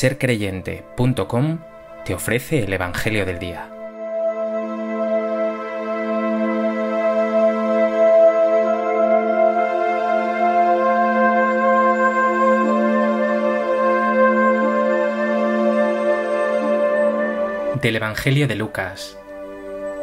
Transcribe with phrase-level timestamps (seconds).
[0.00, 1.58] sercreyente.com
[2.06, 3.68] te ofrece el Evangelio del Día.
[17.82, 19.18] Del Evangelio de Lucas.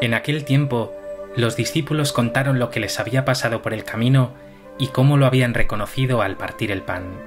[0.01, 0.93] En aquel tiempo,
[1.35, 4.35] los discípulos contaron lo que les había pasado por el camino
[4.77, 7.19] y cómo lo habían reconocido al partir el pan.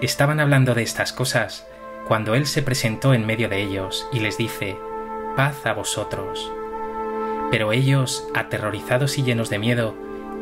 [0.00, 1.67] Estaban hablando de estas cosas
[2.06, 4.78] cuando Él se presentó en medio de ellos y les dice,
[5.36, 6.50] paz a vosotros.
[7.50, 9.94] Pero ellos, aterrorizados y llenos de miedo,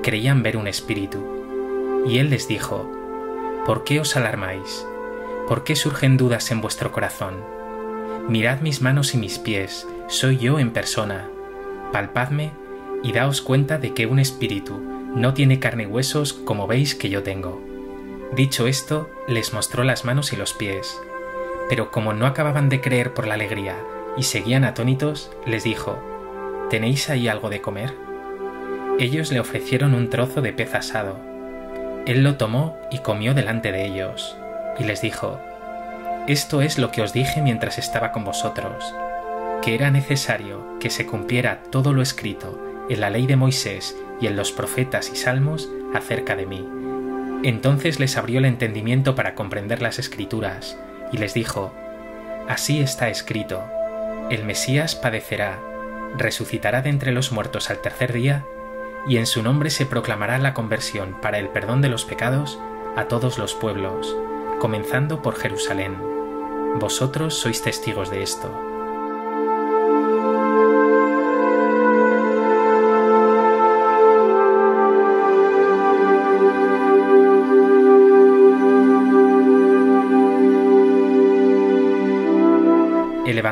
[0.03, 2.05] creían ver un espíritu.
[2.07, 2.91] Y Él les dijo,
[3.65, 4.87] ¿por qué os alarmáis?
[5.49, 7.35] ¿Por qué surgen dudas en vuestro corazón?
[8.29, 11.29] Mirad mis manos y mis pies, soy yo en persona.
[11.93, 12.53] Palpadme
[13.03, 14.81] y daos cuenta de que un espíritu
[15.15, 17.63] no tiene carne y huesos como veis que yo tengo.
[18.35, 21.01] Dicho esto, les mostró las manos y los pies.
[21.69, 23.77] Pero como no acababan de creer por la alegría
[24.17, 25.99] y seguían atónitos, les dijo,
[26.71, 27.95] ¿Tenéis ahí algo de comer?
[28.99, 31.19] Ellos le ofrecieron un trozo de pez asado.
[32.07, 34.37] Él lo tomó y comió delante de ellos,
[34.79, 35.41] y les dijo,
[36.29, 38.95] Esto es lo que os dije mientras estaba con vosotros,
[39.63, 44.29] que era necesario que se cumpliera todo lo escrito en la ley de Moisés y
[44.29, 46.67] en los profetas y salmos acerca de mí.
[47.43, 50.79] Entonces les abrió el entendimiento para comprender las escrituras,
[51.13, 51.73] y les dijo,
[52.49, 53.65] Así está escrito,
[54.31, 55.59] el Mesías padecerá,
[56.17, 58.45] resucitará de entre los muertos al tercer día,
[59.07, 62.59] y en su nombre se proclamará la conversión para el perdón de los pecados
[62.97, 64.17] a todos los pueblos,
[64.59, 65.97] comenzando por Jerusalén.
[66.81, 68.76] Vosotros sois testigos de esto.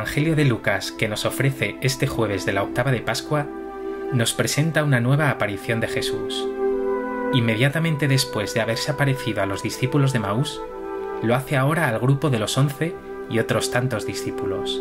[0.04, 3.46] Evangelio de Lucas que nos ofrece este jueves de la octava de Pascua
[4.12, 6.46] nos presenta una nueva aparición de Jesús.
[7.32, 10.60] Inmediatamente después de haberse aparecido a los discípulos de Maús,
[11.22, 12.94] lo hace ahora al grupo de los once
[13.30, 14.78] y otros tantos discípulos.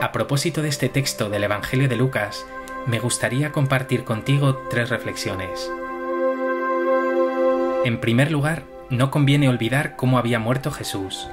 [0.00, 2.46] A propósito de este texto del Evangelio de Lucas,
[2.86, 5.72] me gustaría compartir contigo tres reflexiones.
[7.84, 11.28] En primer lugar, no conviene olvidar cómo había muerto Jesús,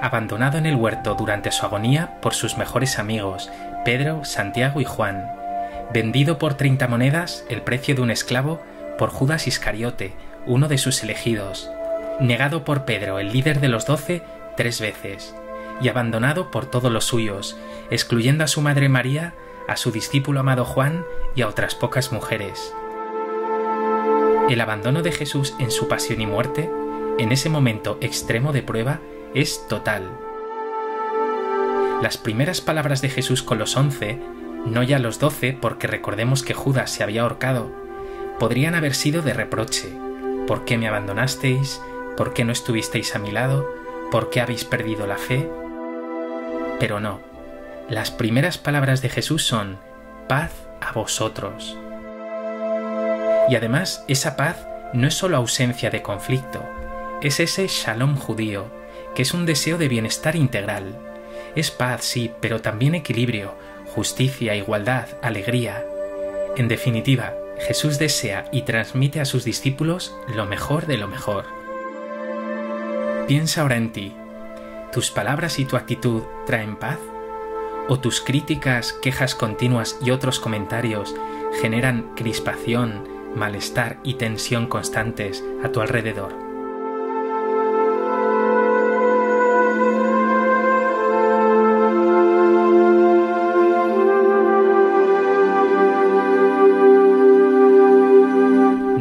[0.00, 3.50] abandonado en el huerto durante su agonía por sus mejores amigos,
[3.84, 5.30] Pedro, Santiago y Juan,
[5.92, 8.62] vendido por 30 monedas, el precio de un esclavo,
[8.96, 10.14] por Judas Iscariote,
[10.46, 11.70] uno de sus elegidos,
[12.18, 14.22] negado por Pedro, el líder de los doce,
[14.56, 15.36] tres veces,
[15.82, 17.58] y abandonado por todos los suyos,
[17.90, 19.34] excluyendo a su madre María,
[19.68, 22.72] a su discípulo amado Juan y a otras pocas mujeres.
[24.50, 26.68] El abandono de Jesús en su pasión y muerte,
[27.18, 28.98] en ese momento extremo de prueba,
[29.32, 30.10] es total.
[32.02, 34.18] Las primeras palabras de Jesús con los once,
[34.66, 37.70] no ya los doce porque recordemos que Judas se había ahorcado,
[38.40, 39.88] podrían haber sido de reproche.
[40.48, 41.80] ¿Por qué me abandonasteis?
[42.16, 43.72] ¿Por qué no estuvisteis a mi lado?
[44.10, 45.48] ¿Por qué habéis perdido la fe?
[46.80, 47.20] Pero no.
[47.88, 49.78] Las primeras palabras de Jesús son,
[50.26, 50.50] paz
[50.80, 51.78] a vosotros.
[53.50, 56.64] Y además, esa paz no es solo ausencia de conflicto,
[57.20, 58.66] es ese shalom judío,
[59.14, 60.96] que es un deseo de bienestar integral.
[61.56, 63.54] Es paz, sí, pero también equilibrio,
[63.94, 65.84] justicia, igualdad, alegría.
[66.56, 71.44] En definitiva, Jesús desea y transmite a sus discípulos lo mejor de lo mejor.
[73.26, 74.14] Piensa ahora en ti.
[74.92, 76.98] ¿Tus palabras y tu actitud traen paz?
[77.88, 81.14] ¿O tus críticas, quejas continuas y otros comentarios
[81.60, 86.50] generan crispación, malestar y tensión constantes a tu alrededor.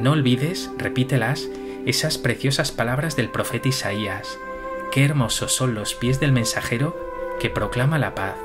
[0.01, 1.49] No olvides, repítelas,
[1.85, 4.39] esas preciosas palabras del profeta Isaías.
[4.91, 6.95] Qué hermosos son los pies del mensajero
[7.39, 8.35] que proclama la paz.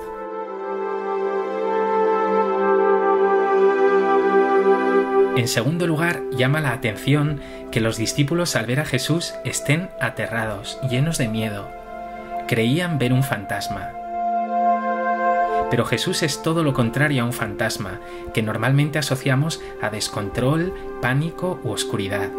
[5.37, 7.41] En segundo lugar, llama la atención
[7.73, 11.69] que los discípulos al ver a Jesús estén aterrados, llenos de miedo.
[12.47, 13.91] Creían ver un fantasma.
[15.71, 17.99] Pero Jesús es todo lo contrario a un fantasma,
[18.33, 20.73] que normalmente asociamos a descontrol,
[21.03, 22.31] pánico u oscuridad.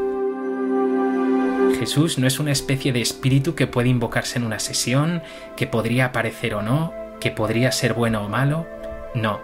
[1.78, 5.22] Jesús no es una especie de espíritu que puede invocarse en una sesión,
[5.58, 8.66] que podría aparecer o no, que podría ser bueno o malo.
[9.14, 9.42] No,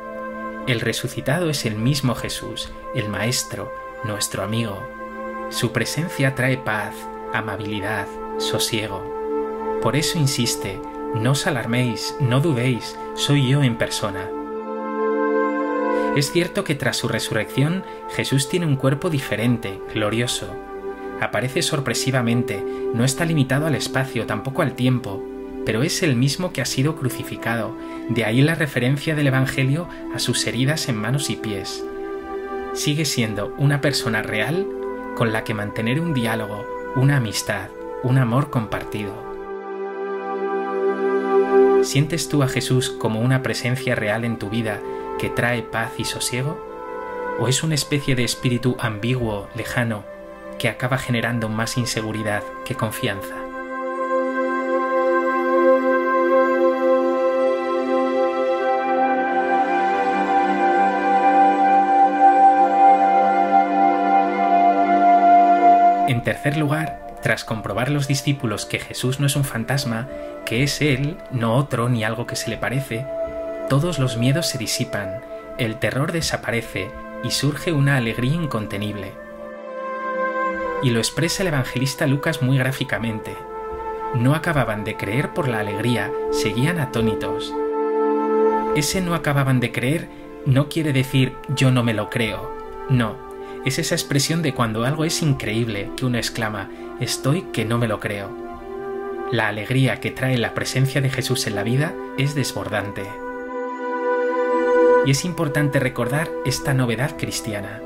[0.68, 3.72] el resucitado es el mismo Jesús, el Maestro,
[4.04, 4.78] nuestro amigo.
[5.50, 6.94] Su presencia trae paz,
[7.34, 9.80] amabilidad, sosiego.
[9.82, 10.80] Por eso insiste,
[11.16, 14.30] no os alarméis, no dudéis, soy yo en persona.
[16.16, 20.48] Es cierto que tras su resurrección Jesús tiene un cuerpo diferente, glorioso.
[21.20, 22.64] Aparece sorpresivamente,
[22.94, 25.24] no está limitado al espacio, tampoco al tiempo,
[25.66, 27.76] pero es el mismo que ha sido crucificado,
[28.10, 31.84] de ahí la referencia del Evangelio a sus heridas en manos y pies.
[32.74, 34.68] Sigue siendo una persona real
[35.16, 36.66] con la que mantener un diálogo,
[36.96, 37.70] una amistad,
[38.04, 39.14] un amor compartido.
[41.84, 44.80] ¿Sientes tú a Jesús como una presencia real en tu vida
[45.20, 46.58] que trae paz y sosiego?
[47.40, 50.04] ¿O es una especie de espíritu ambiguo, lejano,
[50.60, 53.41] que acaba generando más inseguridad que confianza?
[66.08, 70.08] En tercer lugar, tras comprobar los discípulos que Jesús no es un fantasma,
[70.46, 73.06] que es Él, no otro ni algo que se le parece,
[73.70, 75.22] todos los miedos se disipan,
[75.58, 76.90] el terror desaparece
[77.24, 79.12] y surge una alegría incontenible.
[80.84, 83.36] Y lo expresa el evangelista Lucas muy gráficamente.
[84.16, 87.54] No acababan de creer por la alegría, seguían atónitos.
[88.76, 90.10] Ese no acababan de creer
[90.46, 92.58] no quiere decir yo no me lo creo,
[92.90, 93.31] no,
[93.66, 96.70] es esa expresión de cuando algo es increíble que uno exclama,
[97.00, 98.30] estoy que no me lo creo.
[99.32, 103.04] La alegría que trae la presencia de Jesús en la vida es desbordante.
[105.06, 107.82] Y es importante recordar esta novedad cristiana,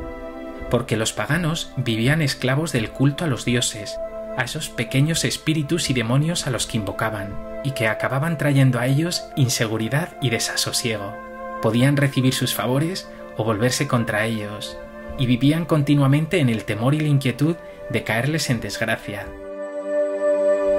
[0.72, 3.98] porque los paganos vivían esclavos del culto a los dioses,
[4.38, 8.88] a esos pequeños espíritus y demonios a los que invocaban, y que acababan trayendo a
[8.88, 11.14] ellos inseguridad y desasosiego.
[11.62, 14.78] Podían recibir sus favores o volverse contra ellos,
[15.18, 17.56] y vivían continuamente en el temor y la inquietud
[17.90, 19.28] de caerles en desgracia.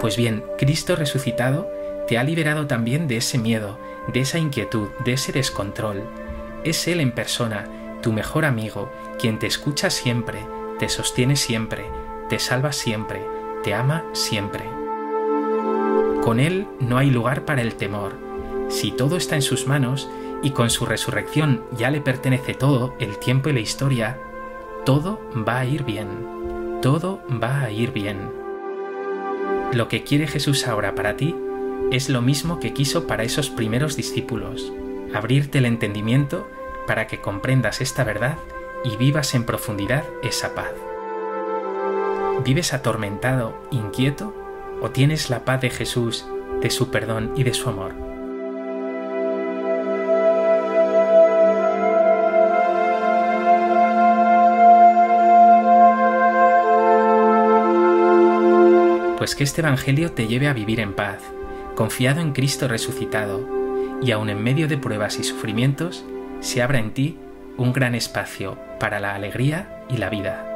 [0.00, 1.70] Pues bien, Cristo resucitado
[2.06, 3.78] te ha liberado también de ese miedo,
[4.12, 6.02] de esa inquietud, de ese descontrol.
[6.64, 10.38] Es Él en persona, tu mejor amigo, quien te escucha siempre,
[10.78, 11.86] te sostiene siempre,
[12.28, 13.22] te salva siempre,
[13.64, 14.64] te ama siempre.
[16.22, 18.18] Con Él no hay lugar para el temor.
[18.68, 20.08] Si todo está en sus manos
[20.42, 24.18] y con su resurrección ya le pertenece todo, el tiempo y la historia,
[24.86, 26.36] todo va a ir bien
[26.86, 28.30] todo va a ir bien.
[29.72, 31.34] Lo que quiere Jesús ahora para ti
[31.90, 34.72] es lo mismo que quiso para esos primeros discípulos,
[35.12, 36.48] abrirte el entendimiento
[36.86, 38.38] para que comprendas esta verdad
[38.84, 40.70] y vivas en profundidad esa paz.
[42.44, 44.32] ¿Vives atormentado, inquieto
[44.80, 46.24] o tienes la paz de Jesús,
[46.60, 48.05] de su perdón y de su amor?
[59.26, 61.18] Pues que este Evangelio te lleve a vivir en paz,
[61.74, 63.44] confiado en Cristo resucitado,
[64.00, 66.04] y aun en medio de pruebas y sufrimientos,
[66.38, 67.18] se abra en ti
[67.56, 70.46] un gran espacio para la alegría y la vida.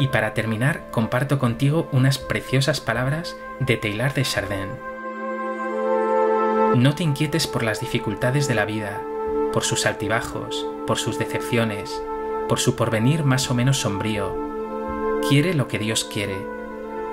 [0.00, 4.70] Y para terminar, comparto contigo unas preciosas palabras de Taylor de Chardin.
[6.76, 9.02] No te inquietes por las dificultades de la vida,
[9.52, 12.02] por sus altibajos, por sus decepciones,
[12.48, 14.51] por su porvenir más o menos sombrío,
[15.28, 16.36] quiere lo que Dios quiere.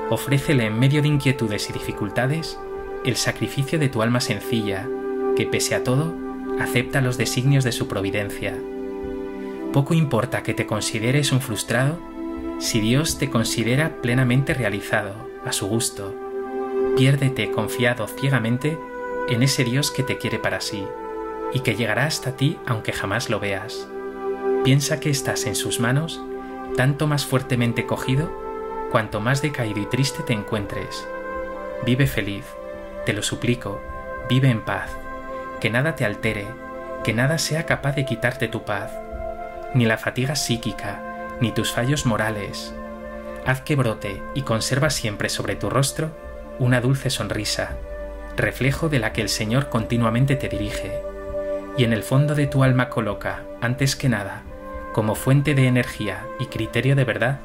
[0.09, 2.59] Ofrécele en medio de inquietudes y dificultades
[3.05, 4.87] el sacrificio de tu alma sencilla,
[5.35, 6.13] que pese a todo,
[6.59, 8.55] acepta los designios de su providencia.
[9.71, 11.99] Poco importa que te consideres un frustrado
[12.59, 16.13] si Dios te considera plenamente realizado, a su gusto.
[16.97, 18.77] Piérdete confiado ciegamente
[19.29, 20.83] en ese Dios que te quiere para sí
[21.53, 23.87] y que llegará hasta ti aunque jamás lo veas.
[24.63, 26.21] Piensa que estás en sus manos
[26.75, 28.31] tanto más fuertemente cogido
[28.91, 31.07] cuanto más decaído y triste te encuentres.
[31.85, 32.45] Vive feliz,
[33.05, 33.81] te lo suplico,
[34.27, 34.91] vive en paz,
[35.59, 36.47] que nada te altere,
[37.03, 38.91] que nada sea capaz de quitarte tu paz,
[39.73, 41.01] ni la fatiga psíquica,
[41.39, 42.73] ni tus fallos morales.
[43.45, 46.11] Haz que brote y conserva siempre sobre tu rostro
[46.59, 47.77] una dulce sonrisa,
[48.35, 51.01] reflejo de la que el Señor continuamente te dirige,
[51.77, 54.43] y en el fondo de tu alma coloca, antes que nada,
[54.93, 57.39] como fuente de energía y criterio de verdad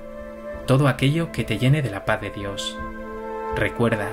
[0.67, 2.79] todo aquello que te llene de la paz de Dios.
[3.55, 4.09] Recuerda,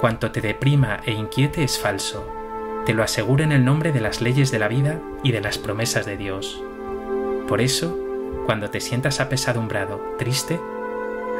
[0.00, 2.26] cuanto te deprima e inquiete es falso,
[2.84, 5.58] te lo aseguro en el nombre de las leyes de la vida y de las
[5.58, 6.62] promesas de Dios.
[7.48, 7.98] Por eso,
[8.46, 10.60] cuando te sientas apesadumbrado, triste,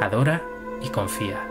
[0.01, 0.43] adora
[0.83, 1.50] y confía.